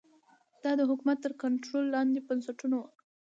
دا 0.63 0.71
د 0.79 0.81
حکومت 0.89 1.17
تر 1.25 1.33
کنټرول 1.43 1.85
لاندې 1.95 2.25
بنسټونه 2.27 2.75
وو 2.79 2.89